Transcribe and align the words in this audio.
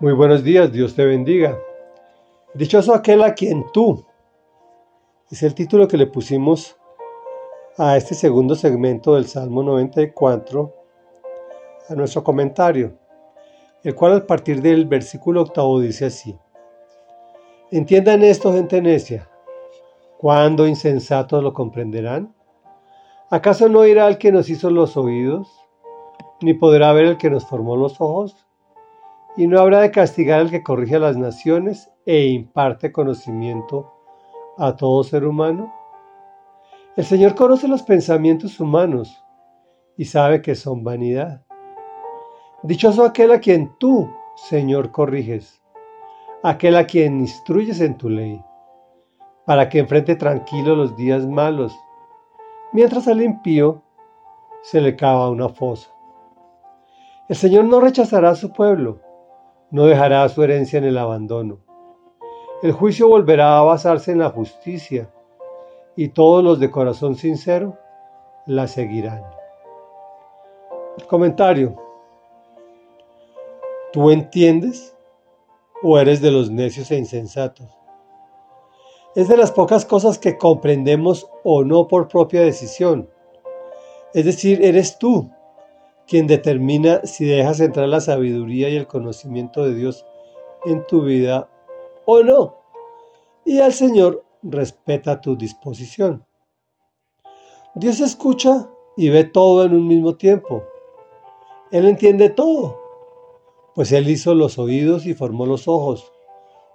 Muy 0.00 0.14
buenos 0.14 0.42
días, 0.42 0.72
Dios 0.72 0.94
te 0.94 1.04
bendiga. 1.04 1.60
Dichoso 2.54 2.94
aquel 2.94 3.22
a 3.22 3.34
quien 3.34 3.66
tú, 3.70 4.02
es 5.30 5.42
el 5.42 5.54
título 5.54 5.86
que 5.86 5.98
le 5.98 6.06
pusimos 6.06 6.74
a 7.76 7.98
este 7.98 8.14
segundo 8.14 8.54
segmento 8.54 9.16
del 9.16 9.26
Salmo 9.26 9.62
94, 9.62 10.74
a 11.90 11.94
nuestro 11.96 12.24
comentario, 12.24 12.96
el 13.82 13.94
cual 13.94 14.16
a 14.16 14.26
partir 14.26 14.62
del 14.62 14.86
versículo 14.86 15.42
octavo 15.42 15.78
dice 15.80 16.06
así. 16.06 16.34
Entiendan 17.70 18.22
esto, 18.22 18.54
gente 18.54 18.80
necia. 18.80 19.28
¿Cuándo 20.16 20.66
insensatos 20.66 21.44
lo 21.44 21.52
comprenderán? 21.52 22.34
¿Acaso 23.28 23.68
no 23.68 23.84
irá 23.84 24.08
el 24.08 24.16
que 24.16 24.32
nos 24.32 24.48
hizo 24.48 24.70
los 24.70 24.96
oídos? 24.96 25.46
¿Ni 26.40 26.54
podrá 26.54 26.90
ver 26.94 27.04
el 27.04 27.18
que 27.18 27.28
nos 27.28 27.44
formó 27.44 27.76
los 27.76 28.00
ojos? 28.00 28.46
Y 29.36 29.46
no 29.46 29.60
habrá 29.60 29.80
de 29.80 29.90
castigar 29.90 30.40
al 30.40 30.50
que 30.50 30.62
corrige 30.62 30.96
a 30.96 31.00
las 31.00 31.16
naciones 31.16 31.90
e 32.06 32.26
imparte 32.26 32.92
conocimiento 32.92 33.92
a 34.58 34.76
todo 34.76 35.04
ser 35.04 35.24
humano? 35.24 35.72
El 36.96 37.04
Señor 37.04 37.34
conoce 37.34 37.68
los 37.68 37.82
pensamientos 37.82 38.58
humanos 38.60 39.24
y 39.96 40.04
sabe 40.04 40.42
que 40.42 40.54
son 40.54 40.82
vanidad. 40.82 41.44
Dichoso 42.62 43.04
aquel 43.04 43.32
a 43.32 43.40
quien 43.40 43.72
tú, 43.78 44.10
Señor, 44.34 44.90
corriges, 44.90 45.62
aquel 46.42 46.76
a 46.76 46.86
quien 46.86 47.20
instruyes 47.20 47.80
en 47.80 47.96
tu 47.96 48.08
ley, 48.10 48.42
para 49.46 49.68
que 49.68 49.78
enfrente 49.78 50.16
tranquilo 50.16 50.74
los 50.74 50.96
días 50.96 51.26
malos, 51.26 51.74
mientras 52.72 53.08
al 53.08 53.22
impío 53.22 53.82
se 54.62 54.80
le 54.80 54.96
cava 54.96 55.30
una 55.30 55.48
fosa. 55.48 55.90
El 57.28 57.36
Señor 57.36 57.64
no 57.64 57.80
rechazará 57.80 58.30
a 58.30 58.34
su 58.34 58.52
pueblo, 58.52 59.00
no 59.70 59.86
dejará 59.86 60.28
su 60.28 60.42
herencia 60.42 60.78
en 60.78 60.84
el 60.84 60.98
abandono. 60.98 61.58
El 62.62 62.72
juicio 62.72 63.08
volverá 63.08 63.58
a 63.58 63.62
basarse 63.62 64.12
en 64.12 64.18
la 64.18 64.30
justicia, 64.30 65.10
y 65.96 66.08
todos 66.08 66.42
los 66.42 66.60
de 66.60 66.70
corazón 66.70 67.16
sincero 67.16 67.78
la 68.46 68.66
seguirán. 68.66 69.22
Comentario. 71.08 71.76
¿Tú 73.92 74.10
entiendes 74.10 74.96
o 75.82 75.98
eres 75.98 76.20
de 76.20 76.30
los 76.30 76.50
necios 76.50 76.90
e 76.90 76.96
insensatos? 76.96 77.66
Es 79.14 79.28
de 79.28 79.36
las 79.36 79.50
pocas 79.50 79.84
cosas 79.84 80.18
que 80.18 80.38
comprendemos 80.38 81.28
o 81.42 81.64
no 81.64 81.88
por 81.88 82.08
propia 82.08 82.42
decisión. 82.42 83.10
Es 84.14 84.24
decir, 84.24 84.64
eres 84.64 84.98
tú 84.98 85.30
quien 86.10 86.26
determina 86.26 87.02
si 87.04 87.24
dejas 87.24 87.60
entrar 87.60 87.88
la 87.88 88.00
sabiduría 88.00 88.68
y 88.68 88.74
el 88.74 88.88
conocimiento 88.88 89.62
de 89.62 89.76
Dios 89.76 90.04
en 90.64 90.84
tu 90.88 91.02
vida 91.02 91.48
o 92.04 92.24
no. 92.24 92.56
Y 93.44 93.60
al 93.60 93.72
Señor 93.72 94.24
respeta 94.42 95.20
tu 95.20 95.36
disposición. 95.36 96.26
Dios 97.76 98.00
escucha 98.00 98.68
y 98.96 99.08
ve 99.08 99.22
todo 99.22 99.64
en 99.64 99.72
un 99.72 99.86
mismo 99.86 100.16
tiempo. 100.16 100.64
Él 101.70 101.86
entiende 101.86 102.28
todo, 102.28 102.80
pues 103.76 103.92
Él 103.92 104.10
hizo 104.10 104.34
los 104.34 104.58
oídos 104.58 105.06
y 105.06 105.14
formó 105.14 105.46
los 105.46 105.68
ojos. 105.68 106.10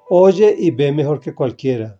Oye 0.10 0.56
y 0.58 0.72
ve 0.72 0.94
mejor 0.94 1.20
que 1.20 1.36
cualquiera. 1.36 2.00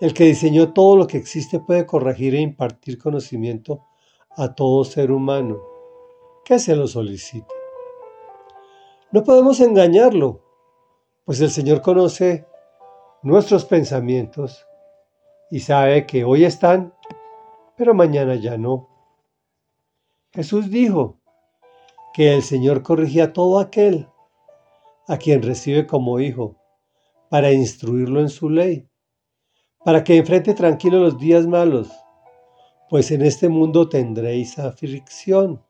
El 0.00 0.14
que 0.14 0.24
diseñó 0.24 0.72
todo 0.72 0.96
lo 0.96 1.06
que 1.06 1.18
existe 1.18 1.60
puede 1.60 1.84
corregir 1.84 2.34
e 2.34 2.40
impartir 2.40 2.96
conocimiento 2.96 3.84
a 4.30 4.54
todo 4.54 4.82
ser 4.82 5.12
humano 5.12 5.75
que 6.46 6.60
se 6.60 6.76
lo 6.76 6.86
solicite. 6.86 7.52
No 9.10 9.24
podemos 9.24 9.58
engañarlo, 9.58 10.44
pues 11.24 11.40
el 11.40 11.50
Señor 11.50 11.82
conoce 11.82 12.46
nuestros 13.24 13.64
pensamientos 13.64 14.64
y 15.50 15.58
sabe 15.58 16.06
que 16.06 16.22
hoy 16.22 16.44
están, 16.44 16.94
pero 17.76 17.94
mañana 17.94 18.36
ya 18.36 18.56
no. 18.56 18.88
Jesús 20.32 20.70
dijo 20.70 21.18
que 22.14 22.34
el 22.34 22.44
Señor 22.44 22.84
corrigía 22.84 23.24
a 23.24 23.32
todo 23.32 23.58
aquel 23.58 24.08
a 25.08 25.16
quien 25.16 25.42
recibe 25.42 25.84
como 25.84 26.20
hijo, 26.20 26.56
para 27.28 27.50
instruirlo 27.50 28.20
en 28.20 28.28
su 28.28 28.50
ley, 28.50 28.88
para 29.84 30.04
que 30.04 30.16
enfrente 30.16 30.54
tranquilo 30.54 31.00
los 31.00 31.18
días 31.18 31.44
malos, 31.48 31.90
pues 32.88 33.10
en 33.10 33.22
este 33.22 33.48
mundo 33.48 33.88
tendréis 33.88 34.60
aflicción. 34.60 35.65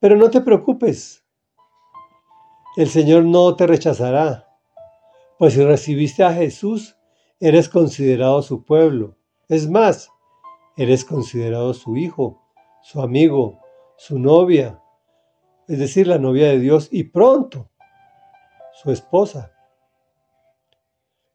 Pero 0.00 0.16
no 0.16 0.30
te 0.30 0.40
preocupes, 0.40 1.24
el 2.76 2.88
Señor 2.88 3.24
no 3.24 3.56
te 3.56 3.66
rechazará, 3.66 4.48
pues 5.38 5.54
si 5.54 5.64
recibiste 5.64 6.22
a 6.22 6.32
Jesús, 6.32 6.96
eres 7.40 7.68
considerado 7.68 8.42
su 8.42 8.64
pueblo. 8.64 9.16
Es 9.48 9.68
más, 9.68 10.10
eres 10.76 11.04
considerado 11.04 11.74
su 11.74 11.96
hijo, 11.96 12.40
su 12.80 13.00
amigo, 13.00 13.58
su 13.96 14.20
novia, 14.20 14.80
es 15.66 15.80
decir, 15.80 16.06
la 16.06 16.18
novia 16.18 16.48
de 16.48 16.60
Dios 16.60 16.88
y 16.92 17.04
pronto 17.04 17.68
su 18.72 18.92
esposa. 18.92 19.52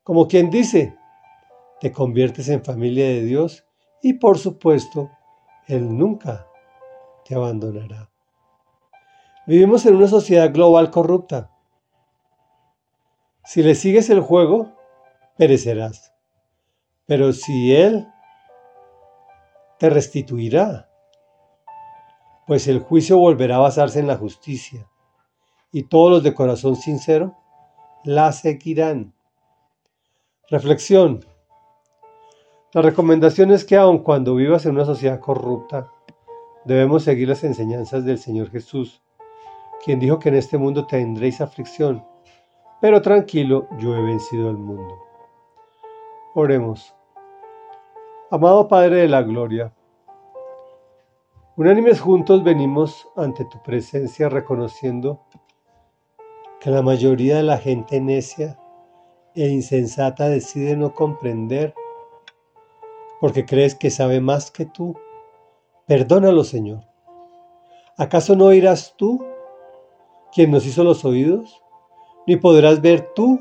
Como 0.03 0.27
quien 0.29 0.49
dice, 0.49 0.97
te 1.81 1.91
conviertes 1.91 2.47
en 2.47 2.63
familia 2.63 3.05
de 3.07 3.23
Dios 3.25 3.65
y 4.01 4.13
por 4.13 4.37
supuesto, 4.37 5.11
Él 5.67 5.97
nunca 5.97 6.47
te 7.25 7.35
abandonará. 7.35 8.12
Vivimos 9.45 9.85
en 9.85 9.97
una 9.97 10.07
sociedad 10.07 10.53
global 10.53 10.89
corrupta. 10.89 11.51
Si 13.43 13.61
le 13.61 13.75
sigues 13.75 14.09
el 14.09 14.21
juego, 14.21 14.71
perecerás. 15.37 16.13
Pero 17.05 17.33
si 17.33 17.75
Él 17.75 18.07
te 19.79 19.89
restituirá, 19.89 20.89
pues 22.47 22.67
el 22.69 22.79
juicio 22.79 23.17
volverá 23.17 23.57
a 23.57 23.59
basarse 23.59 23.99
en 23.99 24.07
la 24.07 24.15
justicia, 24.15 24.87
y 25.73 25.83
todos 25.83 26.09
los 26.09 26.23
de 26.23 26.33
corazón 26.33 26.77
sincero 26.77 27.35
la 28.05 28.31
seguirán. 28.31 29.13
Reflexión. 30.49 31.25
La 32.71 32.81
recomendación 32.81 33.51
es 33.51 33.65
que 33.65 33.75
aun 33.75 33.99
cuando 33.99 34.35
vivas 34.35 34.65
en 34.65 34.75
una 34.75 34.85
sociedad 34.85 35.19
corrupta, 35.19 35.91
debemos 36.63 37.03
seguir 37.03 37.27
las 37.27 37.43
enseñanzas 37.43 38.05
del 38.05 38.19
Señor 38.19 38.49
Jesús 38.49 39.01
quien 39.83 39.99
dijo 39.99 40.19
que 40.19 40.29
en 40.29 40.35
este 40.35 40.57
mundo 40.57 40.87
tendréis 40.87 41.41
aflicción, 41.41 42.05
pero 42.79 43.01
tranquilo, 43.01 43.67
yo 43.79 43.95
he 43.95 44.01
vencido 44.01 44.49
al 44.49 44.57
mundo. 44.57 44.97
Oremos. 46.35 46.95
Amado 48.31 48.67
Padre 48.67 49.01
de 49.01 49.07
la 49.09 49.21
Gloria, 49.21 49.73
unánimes 51.57 51.99
juntos 51.99 52.43
venimos 52.43 53.07
ante 53.15 53.45
tu 53.45 53.61
presencia 53.61 54.29
reconociendo 54.29 55.21
que 56.59 56.69
la 56.69 56.81
mayoría 56.81 57.37
de 57.37 57.43
la 57.43 57.57
gente 57.57 57.99
necia 57.99 58.57
e 59.35 59.49
insensata 59.49 60.29
decide 60.29 60.77
no 60.77 60.93
comprender 60.93 61.75
porque 63.19 63.45
crees 63.45 63.75
que 63.75 63.89
sabe 63.89 64.19
más 64.19 64.49
que 64.49 64.65
tú. 64.65 64.95
Perdónalo, 65.85 66.43
Señor. 66.43 66.81
¿Acaso 67.97 68.35
no 68.35 68.51
irás 68.53 68.95
tú 68.97 69.23
quien 70.33 70.51
nos 70.51 70.65
hizo 70.65 70.83
los 70.83 71.05
oídos, 71.05 71.61
ni 72.25 72.37
podrás 72.37 72.81
ver 72.81 73.11
tú, 73.13 73.39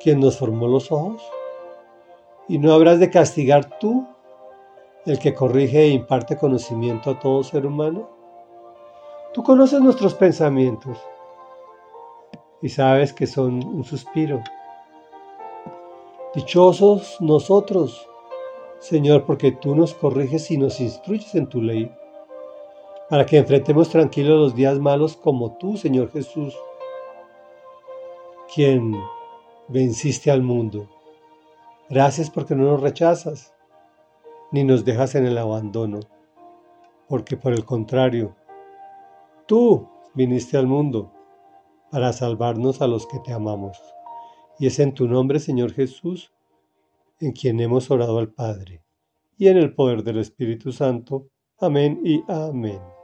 quien 0.00 0.20
nos 0.20 0.38
formó 0.38 0.66
los 0.66 0.90
ojos, 0.90 1.22
y 2.48 2.58
no 2.58 2.72
habrás 2.72 2.98
de 2.98 3.10
castigar 3.10 3.78
tú, 3.78 4.06
el 5.04 5.18
que 5.18 5.34
corrige 5.34 5.82
e 5.82 5.88
imparte 5.88 6.36
conocimiento 6.36 7.10
a 7.10 7.18
todo 7.18 7.42
ser 7.42 7.66
humano. 7.66 8.08
Tú 9.32 9.42
conoces 9.42 9.80
nuestros 9.80 10.14
pensamientos 10.14 10.98
y 12.62 12.68
sabes 12.70 13.12
que 13.12 13.26
son 13.26 13.64
un 13.64 13.84
suspiro. 13.84 14.42
Dichosos 16.34 17.18
nosotros, 17.20 18.08
Señor, 18.78 19.24
porque 19.24 19.52
tú 19.52 19.74
nos 19.74 19.94
corriges 19.94 20.50
y 20.50 20.58
nos 20.58 20.80
instruyes 20.80 21.34
en 21.34 21.48
tu 21.48 21.62
ley 21.62 21.90
para 23.08 23.24
que 23.24 23.38
enfrentemos 23.38 23.88
tranquilos 23.88 24.38
los 24.38 24.54
días 24.54 24.78
malos 24.78 25.16
como 25.16 25.56
tú, 25.56 25.76
Señor 25.76 26.10
Jesús, 26.10 26.54
quien 28.54 28.94
venciste 29.68 30.30
al 30.30 30.42
mundo. 30.42 30.88
Gracias 31.88 32.30
porque 32.30 32.54
no 32.54 32.64
nos 32.64 32.80
rechazas, 32.80 33.54
ni 34.52 34.64
nos 34.64 34.84
dejas 34.84 35.14
en 35.14 35.26
el 35.26 35.38
abandono, 35.38 36.00
porque 37.08 37.36
por 37.36 37.52
el 37.52 37.64
contrario, 37.64 38.36
tú 39.46 39.88
viniste 40.14 40.58
al 40.58 40.66
mundo 40.66 41.12
para 41.90 42.12
salvarnos 42.12 42.82
a 42.82 42.86
los 42.86 43.06
que 43.06 43.18
te 43.20 43.32
amamos. 43.32 43.78
Y 44.58 44.66
es 44.66 44.78
en 44.80 44.92
tu 44.92 45.06
nombre, 45.06 45.38
Señor 45.38 45.72
Jesús, 45.72 46.32
en 47.20 47.32
quien 47.32 47.60
hemos 47.60 47.90
orado 47.90 48.18
al 48.18 48.28
Padre, 48.28 48.82
y 49.38 49.48
en 49.48 49.56
el 49.56 49.74
poder 49.74 50.02
del 50.02 50.18
Espíritu 50.18 50.72
Santo. 50.72 51.28
Amén 51.58 52.00
y 52.04 52.22
amén. 52.28 52.97